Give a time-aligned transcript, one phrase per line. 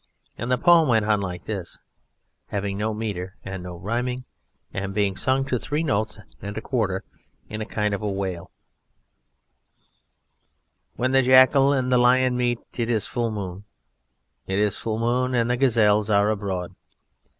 [0.35, 1.77] And the poem went like this;
[2.47, 4.25] having no metre and no rhyming,
[4.73, 7.03] and being sung to three notes and a quarter
[7.49, 8.49] in a kind of wail:
[10.95, 13.65] "When the jackal and the lion meet it is full moon;
[14.47, 16.73] it is full moon and the gazelles are abroad."